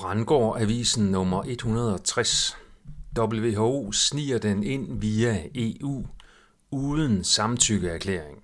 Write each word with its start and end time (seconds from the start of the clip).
Brandgård 0.00 0.60
Avisen 0.60 1.04
nummer 1.04 1.42
160. 1.46 2.56
WHO 3.18 3.92
sniger 3.92 4.38
den 4.38 4.62
ind 4.62 5.00
via 5.00 5.42
EU 5.54 6.06
uden 6.70 7.24
samtykkeerklæring. 7.24 8.42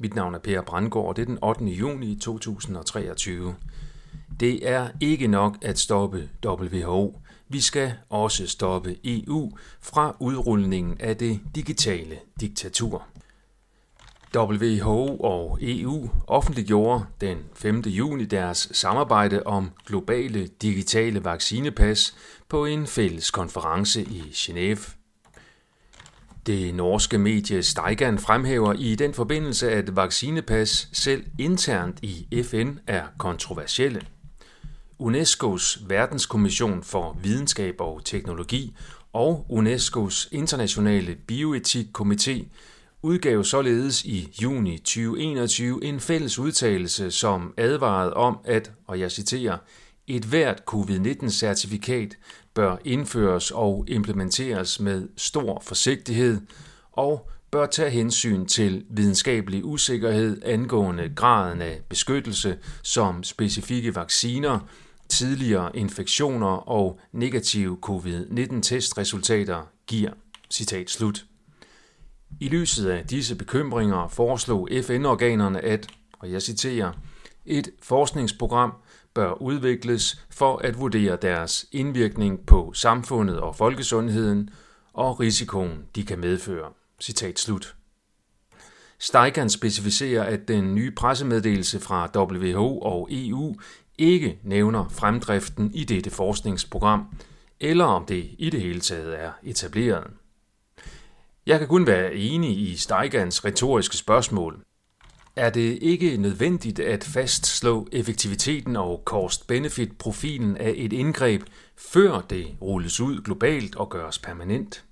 Mit 0.00 0.14
navn 0.14 0.34
er 0.34 0.38
Per 0.38 0.62
Brandgård, 0.62 1.08
og 1.08 1.16
det 1.16 1.22
er 1.22 1.26
den 1.26 1.38
8. 1.44 1.64
juni 1.64 2.16
2023. 2.16 3.54
Det 4.40 4.68
er 4.68 4.88
ikke 5.00 5.26
nok 5.26 5.56
at 5.62 5.78
stoppe 5.78 6.28
WHO. 6.46 7.20
Vi 7.48 7.60
skal 7.60 7.92
også 8.10 8.46
stoppe 8.46 8.96
EU 9.04 9.52
fra 9.80 10.16
udrulningen 10.20 11.00
af 11.00 11.16
det 11.16 11.40
digitale 11.54 12.18
diktatur. 12.40 13.06
WHO 14.36 15.16
og 15.16 15.58
EU 15.62 16.10
offentliggjorde 16.26 17.04
den 17.20 17.38
5. 17.54 17.80
juni 17.80 18.24
deres 18.24 18.68
samarbejde 18.72 19.42
om 19.46 19.70
globale 19.86 20.46
digitale 20.46 21.24
vaccinepas 21.24 22.16
på 22.48 22.64
en 22.64 22.86
fælles 22.86 23.30
konference 23.30 24.02
i 24.02 24.20
Genève. 24.32 24.96
Det 26.46 26.74
norske 26.74 27.18
medie 27.18 27.62
Steigan 27.62 28.18
fremhæver 28.18 28.72
i 28.72 28.94
den 28.94 29.14
forbindelse, 29.14 29.70
at 29.70 29.96
vaccinepas 29.96 30.88
selv 30.92 31.24
internt 31.38 31.98
i 32.02 32.42
FN 32.44 32.70
er 32.86 33.02
kontroversielle. 33.18 34.02
UNESCO's 35.02 35.88
verdenskommission 35.88 36.82
for 36.82 37.18
videnskab 37.22 37.74
og 37.80 38.04
teknologi 38.04 38.76
og 39.12 39.46
UNESCO's 39.50 40.28
internationale 40.32 41.16
bioetikkomité 41.32 42.44
udgav 43.06 43.44
således 43.44 44.04
i 44.04 44.34
juni 44.42 44.78
2021 44.78 45.84
en 45.84 46.00
fælles 46.00 46.38
udtalelse, 46.38 47.10
som 47.10 47.54
advarede 47.56 48.14
om, 48.14 48.38
at, 48.44 48.72
og 48.86 49.00
jeg 49.00 49.10
citerer, 49.12 49.58
et 50.06 50.24
hvert 50.24 50.62
covid-19-certifikat 50.66 52.16
bør 52.54 52.76
indføres 52.84 53.50
og 53.50 53.84
implementeres 53.88 54.80
med 54.80 55.08
stor 55.16 55.62
forsigtighed 55.64 56.40
og 56.92 57.30
bør 57.50 57.66
tage 57.66 57.90
hensyn 57.90 58.46
til 58.46 58.84
videnskabelig 58.90 59.64
usikkerhed 59.64 60.42
angående 60.44 61.12
graden 61.16 61.62
af 61.62 61.80
beskyttelse, 61.88 62.58
som 62.82 63.22
specifikke 63.22 63.94
vacciner, 63.94 64.58
tidligere 65.08 65.76
infektioner 65.76 66.68
og 66.68 67.00
negative 67.12 67.78
covid-19-testresultater 67.82 69.68
giver. 69.86 70.12
Citat 70.50 70.90
slut. 70.90 71.26
I 72.40 72.48
lyset 72.48 72.88
af 72.88 73.06
disse 73.06 73.36
bekymringer 73.36 74.08
foreslog 74.08 74.68
FN-organerne, 74.82 75.60
at, 75.60 75.86
og 76.18 76.32
jeg 76.32 76.42
citerer, 76.42 76.92
et 77.46 77.70
forskningsprogram 77.82 78.72
bør 79.14 79.32
udvikles 79.32 80.26
for 80.30 80.56
at 80.56 80.78
vurdere 80.80 81.16
deres 81.22 81.66
indvirkning 81.72 82.46
på 82.46 82.72
samfundet 82.74 83.40
og 83.40 83.56
folkesundheden 83.56 84.50
og 84.92 85.20
risikoen, 85.20 85.84
de 85.94 86.04
kan 86.04 86.18
medføre. 86.18 86.72
Citat 87.00 87.38
slut. 87.38 87.76
Steigan 88.98 89.50
specificerer, 89.50 90.24
at 90.24 90.48
den 90.48 90.74
nye 90.74 90.90
pressemeddelelse 90.90 91.80
fra 91.80 92.10
WHO 92.16 92.78
og 92.78 93.08
EU 93.10 93.56
ikke 93.98 94.38
nævner 94.42 94.88
fremdriften 94.88 95.70
i 95.74 95.84
dette 95.84 96.10
forskningsprogram, 96.10 97.06
eller 97.60 97.84
om 97.84 98.04
det 98.04 98.30
i 98.38 98.50
det 98.50 98.60
hele 98.60 98.80
taget 98.80 99.22
er 99.22 99.32
etableret. 99.42 100.06
Jeg 101.46 101.58
kan 101.58 101.68
kun 101.68 101.86
være 101.86 102.14
enig 102.14 102.58
i 102.58 102.76
Steigans 102.76 103.44
retoriske 103.44 103.96
spørgsmål. 103.96 104.62
Er 105.36 105.50
det 105.50 105.78
ikke 105.82 106.16
nødvendigt 106.16 106.78
at 106.78 107.04
fastslå 107.04 107.88
effektiviteten 107.92 108.76
og 108.76 109.02
cost-benefit-profilen 109.04 110.56
af 110.56 110.72
et 110.76 110.92
indgreb, 110.92 111.42
før 111.76 112.20
det 112.20 112.46
rulles 112.62 113.00
ud 113.00 113.20
globalt 113.20 113.76
og 113.76 113.88
gøres 113.90 114.18
permanent? 114.18 114.84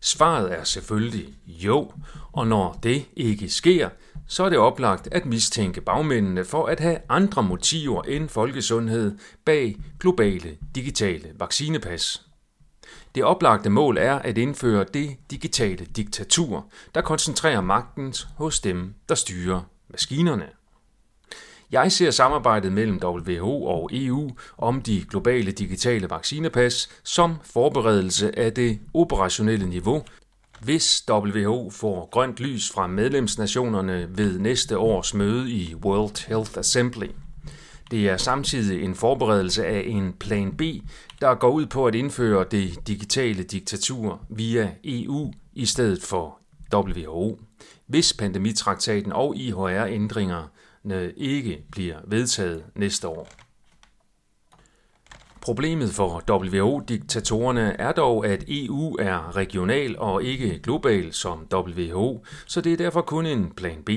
Svaret 0.00 0.52
er 0.52 0.64
selvfølgelig 0.64 1.34
jo, 1.46 1.92
og 2.32 2.46
når 2.46 2.78
det 2.82 3.06
ikke 3.16 3.48
sker, 3.48 3.88
så 4.26 4.44
er 4.44 4.48
det 4.48 4.58
oplagt 4.58 5.08
at 5.12 5.26
mistænke 5.26 5.80
bagmændene 5.80 6.44
for 6.44 6.66
at 6.66 6.80
have 6.80 6.98
andre 7.08 7.42
motiver 7.42 8.02
end 8.02 8.28
folkesundhed 8.28 9.18
bag 9.44 9.76
globale 10.00 10.56
digitale 10.74 11.28
vaccinepas. 11.38 12.31
Det 13.14 13.24
oplagte 13.24 13.70
mål 13.70 13.98
er 13.98 14.14
at 14.14 14.38
indføre 14.38 14.84
det 14.94 15.16
digitale 15.30 15.84
diktatur, 15.96 16.66
der 16.94 17.00
koncentrerer 17.00 17.60
magten 17.60 18.14
hos 18.36 18.60
dem, 18.60 18.94
der 19.08 19.14
styrer 19.14 19.60
maskinerne. 19.88 20.46
Jeg 21.72 21.92
ser 21.92 22.10
samarbejdet 22.10 22.72
mellem 22.72 23.00
WHO 23.04 23.64
og 23.64 23.90
EU 23.92 24.30
om 24.58 24.82
de 24.82 25.04
globale 25.10 25.52
digitale 25.52 26.10
vaccinepas 26.10 26.88
som 27.02 27.34
forberedelse 27.44 28.38
af 28.38 28.52
det 28.52 28.80
operationelle 28.94 29.66
niveau, 29.68 30.04
hvis 30.60 31.04
WHO 31.10 31.70
får 31.70 32.08
grønt 32.12 32.40
lys 32.40 32.70
fra 32.70 32.86
medlemsnationerne 32.86 34.06
ved 34.10 34.38
næste 34.38 34.78
års 34.78 35.14
møde 35.14 35.50
i 35.50 35.74
World 35.74 36.26
Health 36.28 36.58
Assembly. 36.58 37.08
Det 37.92 38.08
er 38.08 38.16
samtidig 38.16 38.84
en 38.84 38.94
forberedelse 38.94 39.66
af 39.66 39.84
en 39.86 40.12
plan 40.12 40.52
B, 40.52 40.62
der 41.20 41.34
går 41.34 41.50
ud 41.50 41.66
på 41.66 41.86
at 41.86 41.94
indføre 41.94 42.44
det 42.50 42.88
digitale 42.88 43.42
diktatur 43.42 44.20
via 44.28 44.74
EU 44.84 45.32
i 45.52 45.66
stedet 45.66 46.02
for 46.02 46.38
WHO, 46.74 47.38
hvis 47.86 48.12
pandemitraktaten 48.12 49.12
og 49.12 49.36
IHR-ændringerne 49.36 51.12
ikke 51.16 51.64
bliver 51.72 51.96
vedtaget 52.06 52.64
næste 52.74 53.08
år. 53.08 53.28
Problemet 55.40 55.90
for 55.90 56.22
WHO-diktatorerne 56.30 57.80
er 57.80 57.92
dog, 57.92 58.26
at 58.26 58.44
EU 58.48 58.96
er 58.98 59.36
regional 59.36 59.98
og 59.98 60.22
ikke 60.24 60.58
global 60.58 61.12
som 61.12 61.46
WHO, 61.54 62.24
så 62.46 62.60
det 62.60 62.72
er 62.72 62.76
derfor 62.76 63.00
kun 63.00 63.26
en 63.26 63.50
plan 63.56 63.82
B. 63.82 63.90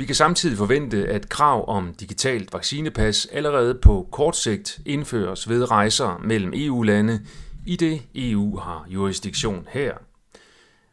Vi 0.00 0.04
kan 0.04 0.14
samtidig 0.14 0.58
forvente, 0.58 1.08
at 1.08 1.28
krav 1.28 1.64
om 1.68 1.94
digitalt 1.94 2.52
vaccinepas 2.52 3.26
allerede 3.32 3.74
på 3.74 4.08
kort 4.12 4.36
sigt 4.36 4.80
indføres 4.86 5.48
ved 5.48 5.70
rejser 5.70 6.20
mellem 6.24 6.52
EU-lande, 6.54 7.20
i 7.66 7.76
det 7.76 8.02
EU 8.14 8.58
har 8.58 8.86
jurisdiktion 8.88 9.66
her. 9.70 9.94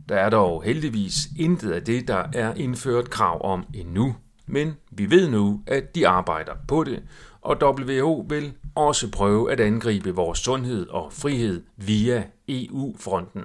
Der 0.10 0.16
er 0.16 0.30
dog 0.30 0.64
heldigvis 0.64 1.18
intet 1.40 1.72
af 1.72 1.84
det, 1.84 2.08
der 2.08 2.24
er 2.34 2.54
indført 2.54 3.10
krav 3.10 3.46
om 3.46 3.66
endnu, 3.74 4.16
men 4.46 4.74
vi 4.92 5.10
ved 5.10 5.30
nu, 5.30 5.62
at 5.68 5.96
de 5.96 6.08
arbejder 6.08 6.54
på 6.68 6.84
det, 6.84 7.04
og 7.42 7.58
WHO 7.64 8.26
vil 8.30 8.54
også 8.76 9.12
prøve 9.12 9.52
at 9.52 9.60
angribe 9.60 10.16
vores 10.16 10.40
sundhed 10.40 10.88
og 10.88 11.14
frihed 11.14 11.64
via 11.78 12.24
EU-fronten. 12.50 13.44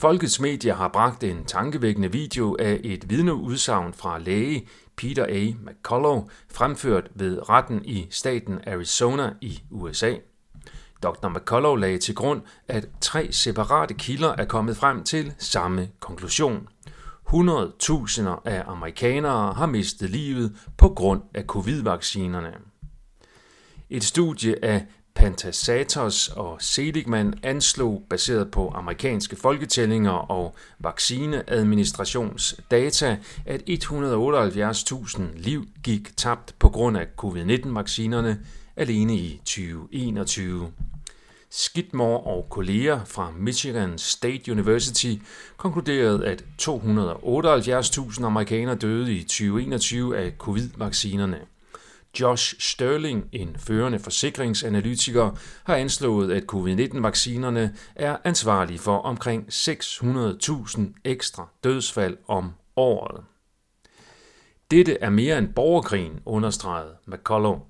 Folkets 0.00 0.40
medier 0.40 0.74
har 0.74 0.88
bragt 0.88 1.24
en 1.24 1.44
tankevækkende 1.44 2.12
video 2.12 2.56
af 2.58 2.80
et 2.84 3.10
vidneudsagn 3.10 3.94
fra 3.94 4.18
læge 4.18 4.68
Peter 4.96 5.26
A. 5.28 5.70
McCullough, 5.70 6.28
fremført 6.52 7.08
ved 7.14 7.48
retten 7.48 7.84
i 7.84 8.06
staten 8.10 8.60
Arizona 8.66 9.32
i 9.40 9.62
USA. 9.70 10.14
Dr. 11.02 11.28
McCullough 11.28 11.80
lagde 11.80 11.98
til 11.98 12.14
grund, 12.14 12.42
at 12.68 12.88
tre 13.00 13.32
separate 13.32 13.94
kilder 13.94 14.34
er 14.38 14.44
kommet 14.44 14.76
frem 14.76 15.04
til 15.04 15.34
samme 15.38 15.88
konklusion. 16.00 16.68
100.000 17.28 18.28
af 18.44 18.64
amerikanere 18.66 19.52
har 19.52 19.66
mistet 19.66 20.10
livet 20.10 20.56
på 20.76 20.88
grund 20.88 21.22
af 21.34 21.44
covid-vaccinerne. 21.44 22.52
Et 23.90 24.04
studie 24.04 24.64
af 24.64 24.86
Pantasatos 25.16 26.28
og 26.28 26.56
Seligman 26.60 27.34
anslog, 27.42 28.02
baseret 28.10 28.50
på 28.50 28.68
amerikanske 28.68 29.36
folketællinger 29.36 30.10
og 30.10 30.54
vaccineadministrationsdata, 30.78 33.18
at 33.46 33.62
178.000 33.68 35.22
liv 35.34 35.66
gik 35.82 36.16
tabt 36.16 36.54
på 36.58 36.68
grund 36.68 36.96
af 36.96 37.06
covid-19-vaccinerne 37.16 38.38
alene 38.76 39.16
i 39.16 39.40
2021. 39.44 40.72
Skidmore 41.50 42.20
og 42.20 42.46
kolleger 42.50 43.04
fra 43.04 43.32
Michigan 43.36 43.98
State 43.98 44.52
University 44.52 45.14
konkluderede, 45.56 46.26
at 46.26 46.44
278.000 46.62 48.24
amerikanere 48.24 48.76
døde 48.76 49.14
i 49.14 49.22
2021 49.22 50.18
af 50.18 50.32
covid-vaccinerne. 50.38 51.40
Josh 52.20 52.54
Sterling, 52.58 53.28
en 53.32 53.56
førende 53.58 53.98
forsikringsanalytiker, 53.98 55.30
har 55.64 55.76
anslået, 55.76 56.32
at 56.32 56.42
covid-19-vaccinerne 56.42 57.74
er 57.94 58.16
ansvarlige 58.24 58.78
for 58.78 58.98
omkring 58.98 59.46
600.000 59.48 60.80
ekstra 61.04 61.48
dødsfald 61.64 62.16
om 62.28 62.52
året. 62.76 63.24
Dette 64.70 64.98
er 65.00 65.10
mere 65.10 65.38
end 65.38 65.48
borgerkrigen, 65.54 66.20
understregede 66.24 66.94
McCullough. 67.06 67.60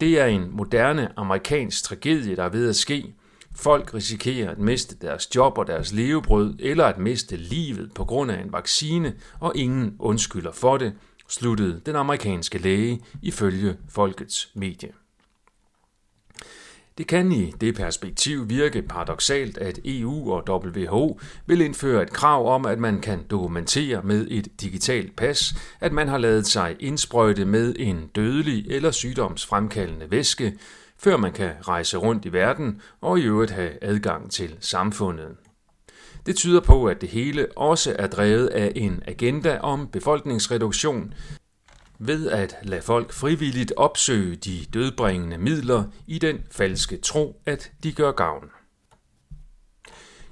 Det 0.00 0.20
er 0.20 0.26
en 0.26 0.50
moderne 0.50 1.08
amerikansk 1.16 1.84
tragedie, 1.84 2.36
der 2.36 2.42
er 2.42 2.48
ved 2.48 2.68
at 2.68 2.76
ske. 2.76 3.14
Folk 3.56 3.94
risikerer 3.94 4.50
at 4.50 4.58
miste 4.58 4.96
deres 4.96 5.34
job 5.34 5.58
og 5.58 5.66
deres 5.66 5.92
levebrød, 5.92 6.54
eller 6.58 6.84
at 6.84 6.98
miste 6.98 7.36
livet 7.36 7.94
på 7.94 8.04
grund 8.04 8.30
af 8.30 8.40
en 8.40 8.52
vaccine, 8.52 9.14
og 9.40 9.52
ingen 9.56 9.96
undskylder 9.98 10.52
for 10.52 10.76
det, 10.76 10.92
sluttede 11.28 11.80
den 11.86 11.96
amerikanske 11.96 12.58
læge 12.58 13.00
ifølge 13.22 13.76
folkets 13.88 14.50
medie. 14.54 14.92
Det 16.98 17.06
kan 17.06 17.32
i 17.32 17.50
det 17.60 17.74
perspektiv 17.74 18.48
virke 18.48 18.82
paradoxalt, 18.82 19.58
at 19.58 19.78
EU 19.84 20.32
og 20.32 20.44
WHO 20.48 21.20
vil 21.46 21.60
indføre 21.60 22.02
et 22.02 22.12
krav 22.12 22.54
om, 22.54 22.66
at 22.66 22.78
man 22.78 23.00
kan 23.00 23.22
dokumentere 23.30 24.02
med 24.02 24.26
et 24.30 24.60
digitalt 24.60 25.16
pas, 25.16 25.54
at 25.80 25.92
man 25.92 26.08
har 26.08 26.18
lavet 26.18 26.46
sig 26.46 26.76
indsprøjte 26.80 27.44
med 27.44 27.74
en 27.78 28.06
dødelig 28.06 28.66
eller 28.70 28.90
sygdomsfremkaldende 28.90 30.10
væske, 30.10 30.58
før 30.98 31.16
man 31.16 31.32
kan 31.32 31.52
rejse 31.60 31.96
rundt 31.96 32.24
i 32.24 32.32
verden 32.32 32.80
og 33.00 33.18
i 33.18 33.22
øvrigt 33.22 33.50
have 33.50 33.84
adgang 33.84 34.30
til 34.30 34.56
samfundet. 34.60 35.36
Det 36.26 36.36
tyder 36.36 36.60
på, 36.60 36.86
at 36.86 37.00
det 37.00 37.08
hele 37.08 37.46
også 37.56 37.96
er 37.98 38.06
drevet 38.06 38.46
af 38.46 38.72
en 38.76 39.02
agenda 39.06 39.58
om 39.58 39.88
befolkningsreduktion, 39.88 41.14
ved 41.98 42.30
at 42.30 42.56
lade 42.62 42.82
folk 42.82 43.12
frivilligt 43.12 43.72
opsøge 43.76 44.36
de 44.36 44.64
dødbringende 44.74 45.38
midler 45.38 45.84
i 46.06 46.18
den 46.18 46.44
falske 46.50 46.96
tro, 46.96 47.40
at 47.46 47.72
de 47.82 47.92
gør 47.92 48.12
gavn. 48.12 48.50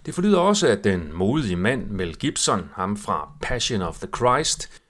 Det 0.06 0.15
forlyder 0.15 0.39
også, 0.39 0.69
at 0.69 0.85
den 0.85 1.11
modige 1.12 1.56
mand 1.56 1.91
Mel 1.91 2.17
Gibson, 2.17 2.71
ham 2.75 2.97
fra 2.97 3.33
Passion 3.43 3.83
of 3.83 3.99
the 3.99 4.09
Christ, 4.17 4.81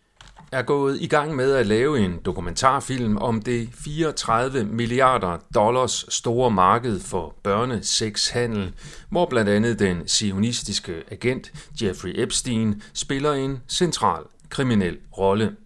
er 0.52 0.62
gået 0.62 1.00
i 1.00 1.06
gang 1.06 1.36
med 1.36 1.52
at 1.52 1.66
lave 1.66 1.98
en 1.98 2.18
dokumentarfilm 2.24 3.16
om 3.16 3.42
det 3.42 3.68
34 3.72 4.64
milliarder 4.64 5.38
dollars 5.54 6.06
store 6.08 6.50
marked 6.50 7.00
for 7.00 7.34
børnesexhandel, 7.42 8.74
hvor 9.10 9.26
blandt 9.26 9.50
andet 9.50 9.78
den 9.78 10.08
sionistiske 10.08 11.02
agent 11.10 11.52
Jeffrey 11.82 12.12
Epstein 12.14 12.82
spiller 12.94 13.32
en 13.32 13.62
central 13.68 14.22
kriminel 14.48 14.98
rolle. 15.18 15.56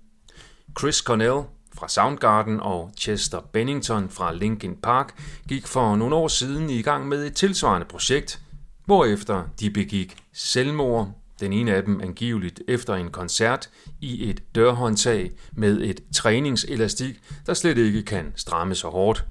Chris 0.78 0.96
Cornell 0.96 1.42
fra 1.74 1.88
Soundgarden 1.88 2.60
og 2.60 2.90
Chester 2.98 3.40
Bennington 3.52 4.10
fra 4.10 4.32
Linkin 4.32 4.76
Park 4.76 5.14
gik 5.48 5.66
for 5.66 5.96
nogle 5.96 6.14
år 6.16 6.28
siden 6.28 6.70
i 6.70 6.82
gang 6.82 7.08
med 7.08 7.26
et 7.26 7.34
tilsvarende 7.34 7.86
projekt, 7.86 8.40
hvorefter 8.84 9.44
de 9.60 9.70
begik 9.70 10.16
selvmord, 10.32 11.12
den 11.40 11.52
ene 11.52 11.74
af 11.74 11.82
dem 11.82 12.00
angiveligt 12.00 12.62
efter 12.68 12.94
en 12.94 13.10
koncert 13.10 13.70
i 14.00 14.30
et 14.30 14.42
dørhåndtag 14.54 15.30
med 15.52 15.80
et 15.80 16.00
træningselastik, 16.14 17.20
der 17.46 17.54
slet 17.54 17.78
ikke 17.78 18.02
kan 18.02 18.32
stramme 18.36 18.74
så 18.74 18.88
hårdt. 18.88 19.24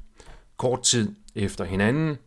Kort 0.57 0.83
tid 0.83 1.15
efter 1.35 1.65
hinanden, 1.65 2.17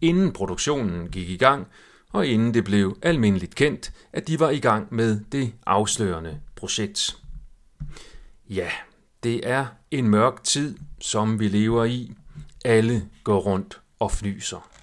inden 0.00 0.32
produktionen 0.32 1.08
gik 1.08 1.30
i 1.30 1.36
gang, 1.36 1.66
og 2.12 2.26
inden 2.26 2.54
det 2.54 2.64
blev 2.64 2.98
almindeligt 3.02 3.54
kendt, 3.54 3.92
at 4.12 4.28
de 4.28 4.40
var 4.40 4.50
i 4.50 4.58
gang 4.58 4.94
med 4.94 5.20
det 5.32 5.52
afslørende 5.66 6.40
projekt. 6.56 7.16
Ja, 8.50 8.70
det 9.22 9.40
er 9.48 9.66
en 9.90 10.08
mørk 10.08 10.44
tid, 10.44 10.76
som 11.00 11.40
vi 11.40 11.48
lever 11.48 11.84
i. 11.84 12.12
Alle 12.64 13.08
går 13.24 13.38
rundt 13.38 13.80
og 13.98 14.12
fnyser. 14.12 14.75